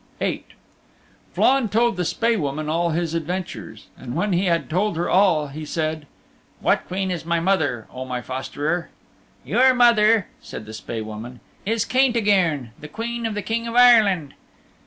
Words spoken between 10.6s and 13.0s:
the Spae Woman, "is Caintigern, the